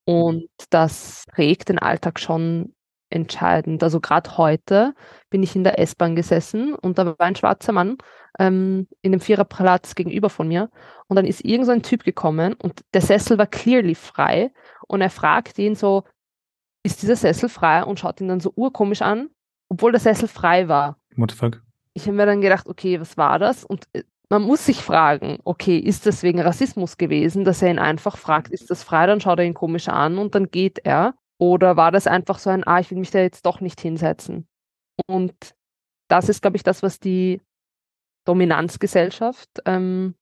[0.05, 2.73] Und das prägt den Alltag schon
[3.11, 3.83] entscheidend.
[3.83, 4.95] Also gerade heute
[5.29, 7.97] bin ich in der S-Bahn gesessen und da war ein schwarzer Mann
[8.39, 10.69] ähm, in dem Viererplatz gegenüber von mir
[11.07, 14.51] und dann ist irgend so ein Typ gekommen und der Sessel war clearly frei
[14.87, 16.03] und er fragt ihn so,
[16.83, 19.29] ist dieser Sessel frei und schaut ihn dann so urkomisch an,
[19.69, 20.97] obwohl der Sessel frei war.
[21.15, 21.61] What the fuck?
[21.93, 23.65] Ich habe mir dann gedacht, okay, was war das?
[23.65, 27.79] Und äh, man muss sich fragen, okay, ist das wegen Rassismus gewesen, dass er ihn
[27.79, 31.15] einfach fragt, ist das frei, dann schaut er ihn komisch an und dann geht er.
[31.37, 34.47] Oder war das einfach so ein, ah, ich will mich da jetzt doch nicht hinsetzen?
[35.05, 35.33] Und
[36.07, 37.41] das ist, glaube ich, das, was die
[38.23, 40.15] Dominanzgesellschaft ähm,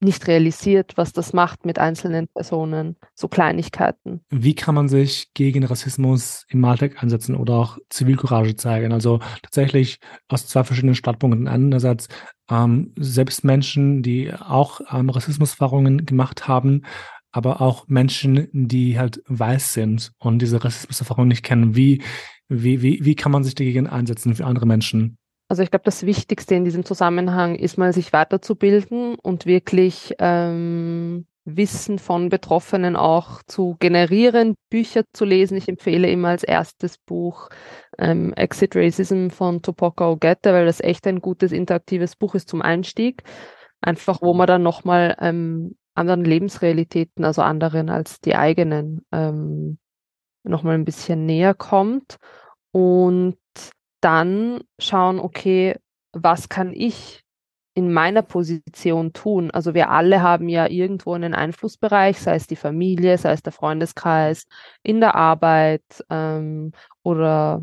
[0.00, 4.20] nicht realisiert, was das macht mit einzelnen Personen, so Kleinigkeiten.
[4.30, 8.92] Wie kann man sich gegen Rassismus im Alltag einsetzen oder auch Zivilcourage zeigen?
[8.92, 11.48] Also tatsächlich aus zwei verschiedenen Standpunkten.
[11.48, 12.08] Einerseits
[12.50, 16.82] ähm, selbst Menschen, die auch ähm, Rassismuserfahrungen gemacht haben,
[17.30, 21.76] aber auch Menschen, die halt weiß sind und diese Rassismuserfahrung nicht kennen.
[21.76, 22.02] Wie,
[22.48, 25.18] wie, wie, wie kann man sich dagegen einsetzen für andere Menschen?
[25.48, 31.26] Also ich glaube, das Wichtigste in diesem Zusammenhang ist mal, sich weiterzubilden und wirklich ähm,
[31.56, 35.56] Wissen von Betroffenen auch zu generieren, Bücher zu lesen.
[35.56, 37.48] Ich empfehle immer als erstes Buch
[37.98, 42.60] ähm, Exit Racism von Tupoka Ogette, weil das echt ein gutes interaktives Buch ist zum
[42.60, 43.22] Einstieg.
[43.80, 49.78] Einfach, wo man dann nochmal ähm, anderen Lebensrealitäten, also anderen als die eigenen, ähm,
[50.42, 52.16] nochmal ein bisschen näher kommt.
[52.70, 53.36] Und
[54.00, 55.76] dann schauen, okay,
[56.12, 57.22] was kann ich
[57.74, 59.50] in meiner Position tun?
[59.52, 63.52] Also wir alle haben ja irgendwo einen Einflussbereich, sei es die Familie, sei es der
[63.52, 64.46] Freundeskreis,
[64.82, 67.62] in der Arbeit ähm, oder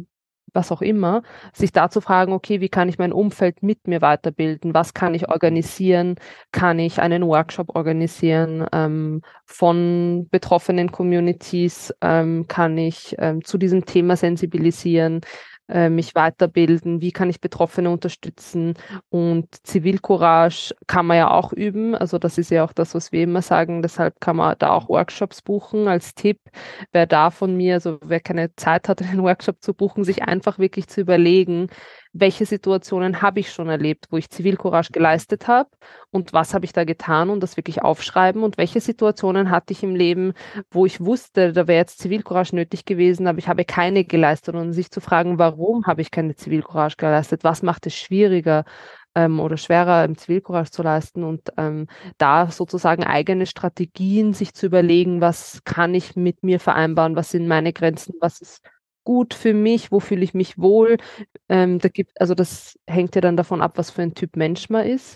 [0.56, 1.21] was auch immer,
[1.54, 4.74] sich da zu fragen, okay, wie kann ich mein Umfeld mit mir weiterbilden?
[4.74, 6.15] Was kann ich organisieren?
[6.52, 11.93] Kann ich einen Workshop organisieren ähm, von betroffenen Communities?
[12.02, 15.21] Ähm, kann ich ähm, zu diesem Thema sensibilisieren?
[15.67, 18.75] Äh, mich weiterbilden, wie kann ich Betroffene unterstützen?
[19.10, 23.23] Und Zivilcourage kann man ja auch üben, also das ist ja auch das, was wir
[23.23, 26.39] immer sagen, deshalb kann man da auch Workshops buchen als Tipp,
[26.91, 30.60] wer da von mir, also wer keine Zeit hat, einen Workshop zu buchen, sich einfach
[30.60, 31.67] wirklich zu überlegen,
[32.17, 35.69] welche Situationen habe ich schon erlebt, wo ich Zivilcourage geleistet habe
[36.12, 39.84] und was habe ich da getan und das wirklich aufschreiben und welche Situationen hatte ich
[39.84, 40.34] im Leben,
[40.71, 44.56] wo ich wusste, da wäre jetzt Zivilcourage nötig gewesen, aber ich habe keine geleistet.
[44.56, 48.63] Und sich zu fragen, warum habe ich keine Zivilcourage geleistet, was macht es schwieriger
[49.13, 51.25] ähm, oder schwerer, im Zivilcourage zu leisten?
[51.25, 57.17] Und ähm, da sozusagen eigene Strategien sich zu überlegen, was kann ich mit mir vereinbaren,
[57.17, 58.62] was sind meine Grenzen, was ist
[59.06, 60.98] gut für mich, wo fühle ich mich wohl.
[61.48, 64.70] Ähm, da gibt, also das hängt ja dann davon ab, was für ein Typ Mensch
[64.70, 65.15] man ist.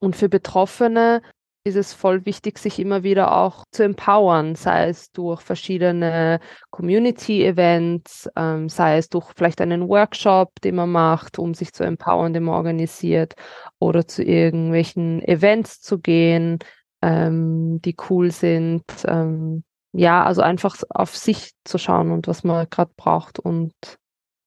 [0.00, 1.22] Und für Betroffene
[1.64, 6.40] ist es voll wichtig, sich immer wieder auch zu empowern, sei es durch verschiedene
[6.70, 12.32] Community-Events, ähm, sei es durch vielleicht einen Workshop, den man macht, um sich zu empowern,
[12.32, 13.34] den man organisiert,
[13.78, 16.58] oder zu irgendwelchen Events zu gehen,
[17.02, 18.84] ähm, die cool sind.
[19.06, 23.72] Ähm, ja, also einfach auf sich zu schauen und was man gerade braucht und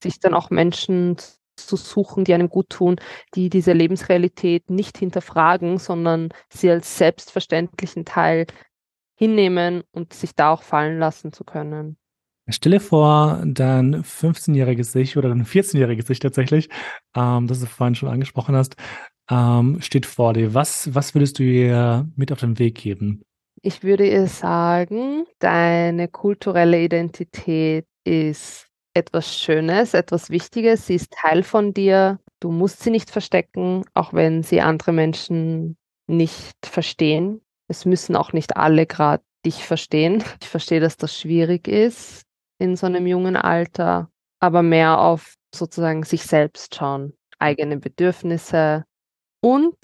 [0.02, 1.18] sich dann auch Menschen
[1.56, 2.96] zu suchen, die einem gut tun,
[3.36, 8.48] die diese Lebensrealität nicht hinterfragen, sondern sie als selbstverständlichen Teil
[9.16, 11.98] hinnehmen und sich da auch fallen lassen zu können.
[12.50, 16.70] Stelle vor, dein 15-jähriges Ich oder dein 14-jähriges Ich tatsächlich,
[17.16, 18.76] ähm, das du vorhin schon angesprochen hast,
[19.30, 20.54] ähm, steht vor dir.
[20.54, 23.24] Was, was würdest du ihr mit auf den Weg geben?
[23.66, 30.88] Ich würde ihr sagen, deine kulturelle Identität ist etwas Schönes, etwas Wichtiges.
[30.88, 32.20] Sie ist Teil von dir.
[32.42, 37.40] Du musst sie nicht verstecken, auch wenn sie andere Menschen nicht verstehen.
[37.70, 40.22] Es müssen auch nicht alle gerade dich verstehen.
[40.42, 42.24] Ich verstehe, dass das schwierig ist
[42.60, 44.10] in so einem jungen Alter,
[44.42, 48.84] aber mehr auf sozusagen sich selbst schauen, eigene Bedürfnisse
[49.42, 49.78] und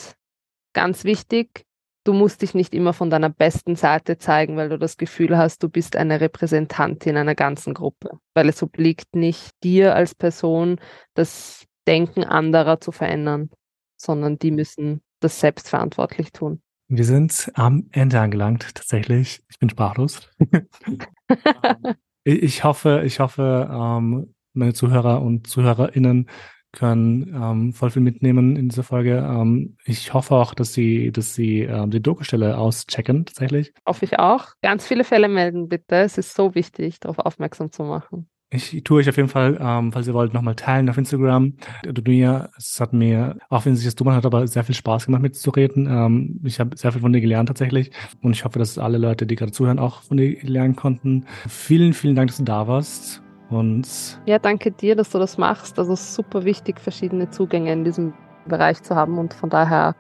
[0.74, 1.65] ganz wichtig,
[2.10, 5.62] du musst dich nicht immer von deiner besten Seite zeigen, weil du das Gefühl hast,
[5.62, 8.17] du bist eine Repräsentantin einer ganzen Gruppe.
[8.34, 10.80] Weil es obliegt nicht dir als Person,
[11.13, 13.52] das Denken anderer zu verändern,
[13.95, 16.63] sondern die müssen das selbstverantwortlich tun.
[16.88, 19.43] Wir sind am Ende angelangt, tatsächlich.
[19.48, 20.28] Ich bin sprachlos.
[22.24, 26.28] ich hoffe, ich hoffe, ähm, meine Zuhörer und ZuhörerInnen
[26.72, 29.18] können ähm, voll viel mitnehmen in dieser Folge.
[29.18, 33.74] Ähm, ich hoffe auch, dass Sie, dass Sie ähm, die Doku-Stelle auschecken, tatsächlich.
[33.88, 34.50] Hoffe ich auch.
[34.62, 35.96] Ganz viele Fälle melden, bitte.
[35.96, 38.30] Es ist so wichtig, darauf aufmerksam zu machen.
[38.52, 41.54] Ich tue euch auf jeden Fall, ähm, falls ihr wollt, nochmal teilen auf Instagram.
[41.84, 45.22] Dunia, es hat mir, auch wenn sich das dumm hat, aber sehr viel Spaß gemacht
[45.22, 45.86] mitzureden.
[45.88, 49.28] Ähm, ich habe sehr viel von dir gelernt tatsächlich und ich hoffe, dass alle Leute,
[49.28, 51.26] die gerade zuhören, auch von dir lernen konnten.
[51.48, 55.80] Vielen, vielen Dank, dass du da warst und ja, danke dir, dass du das machst.
[55.80, 58.14] Also super wichtig, verschiedene Zugänge in diesem
[58.48, 59.18] Bereich zu haben.
[59.18, 59.96] Und von daher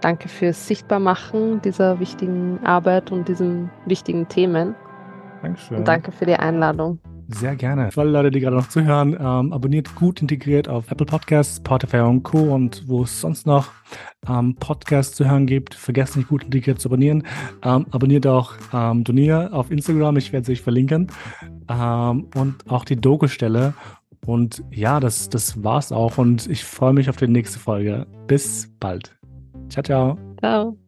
[0.00, 4.74] danke fürs Sichtbarmachen dieser wichtigen Arbeit und diesen wichtigen Themen.
[5.42, 5.78] Dankeschön.
[5.78, 7.00] Und danke für die Einladung.
[7.32, 7.90] Sehr gerne.
[7.92, 11.98] Für alle Leute, die gerade noch zuhören, ähm, abonniert gut integriert auf Apple Podcasts, Spotify
[11.98, 12.54] und Co.
[12.54, 13.68] und wo es sonst noch
[14.28, 15.74] ähm, Podcasts zu hören gibt.
[15.74, 17.24] Vergesst nicht gut integriert zu abonnieren.
[17.62, 21.08] Ähm, abonniert auch ähm, Donia auf Instagram, ich werde sie euch verlinken.
[21.68, 23.74] Ähm, und auch die Doku-Stelle.
[24.26, 28.06] Und ja, das, das war's auch und ich freue mich auf die nächste Folge.
[28.26, 29.16] Bis bald.
[29.68, 30.18] Ciao, ciao.
[30.40, 30.79] Ciao.